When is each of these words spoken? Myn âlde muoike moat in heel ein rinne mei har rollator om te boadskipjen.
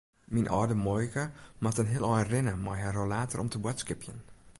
Myn 0.35 0.45
âlde 0.57 0.73
muoike 0.85 1.25
moat 1.63 1.79
in 1.81 1.91
heel 1.93 2.09
ein 2.15 2.29
rinne 2.31 2.53
mei 2.65 2.79
har 2.85 2.95
rollator 2.99 3.41
om 3.43 3.49
te 3.51 3.59
boadskipjen. 3.63 4.19